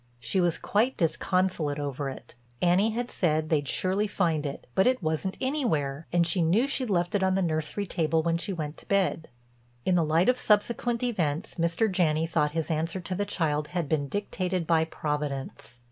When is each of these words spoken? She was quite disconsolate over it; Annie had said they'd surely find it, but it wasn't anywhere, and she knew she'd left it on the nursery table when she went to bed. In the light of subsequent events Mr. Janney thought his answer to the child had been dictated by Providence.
She 0.19 0.41
was 0.41 0.57
quite 0.57 0.97
disconsolate 0.97 1.77
over 1.77 2.09
it; 2.09 2.33
Annie 2.59 2.89
had 2.89 3.11
said 3.11 3.49
they'd 3.49 3.67
surely 3.67 4.07
find 4.07 4.47
it, 4.47 4.65
but 4.73 4.87
it 4.87 5.03
wasn't 5.03 5.37
anywhere, 5.39 6.07
and 6.11 6.25
she 6.25 6.41
knew 6.41 6.65
she'd 6.67 6.89
left 6.89 7.13
it 7.13 7.21
on 7.21 7.35
the 7.35 7.41
nursery 7.43 7.85
table 7.85 8.23
when 8.23 8.39
she 8.39 8.51
went 8.51 8.77
to 8.77 8.87
bed. 8.87 9.29
In 9.85 9.93
the 9.93 10.03
light 10.03 10.27
of 10.27 10.39
subsequent 10.39 11.03
events 11.03 11.53
Mr. 11.59 11.85
Janney 11.87 12.25
thought 12.25 12.53
his 12.53 12.71
answer 12.71 12.99
to 12.99 13.13
the 13.13 13.27
child 13.27 13.67
had 13.67 13.87
been 13.87 14.07
dictated 14.07 14.65
by 14.65 14.85
Providence. 14.85 15.79